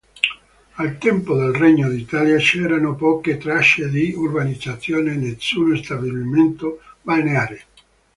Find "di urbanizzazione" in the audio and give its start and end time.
3.87-5.13